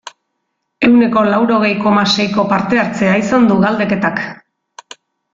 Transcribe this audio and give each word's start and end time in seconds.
Ehuneko 0.85 1.25
laurogei, 1.27 1.69
koma, 1.83 2.05
seiko 2.15 2.45
parte-hartzea 2.53 3.11
izan 3.25 3.45
du 3.51 3.59
galdeketak. 3.65 4.23